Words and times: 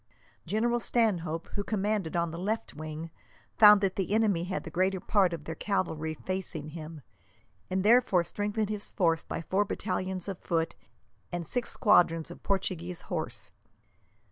General 0.47 0.79
Stanhope, 0.79 1.49
who 1.49 1.63
commanded 1.63 2.15
on 2.15 2.31
the 2.31 2.39
left 2.39 2.73
wing, 2.73 3.11
found 3.55 3.81
that 3.81 3.97
the 3.97 4.15
enemy 4.15 4.45
had 4.45 4.63
the 4.63 4.71
greater 4.71 4.99
part 4.99 5.31
of 5.31 5.43
their 5.43 5.53
cavalry 5.53 6.15
facing 6.15 6.69
him, 6.69 7.01
and 7.69 7.83
therefore 7.83 8.23
strengthened 8.23 8.69
his 8.69 8.89
force 8.89 9.21
by 9.21 9.43
four 9.43 9.63
battalions 9.63 10.27
of 10.27 10.39
foot 10.39 10.73
and 11.31 11.45
six 11.45 11.69
squadrons 11.69 12.31
of 12.31 12.41
Portuguese 12.41 13.01
horse. 13.13 13.51